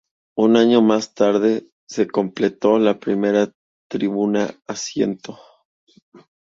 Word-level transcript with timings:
Un 0.35 0.57
año 0.57 0.81
más 0.81 1.13
tarde, 1.13 1.67
se 1.87 2.07
completó 2.07 2.79
la 2.79 2.99
primera 2.99 3.51
tribuna 3.87 4.59
asiento. 4.65 5.37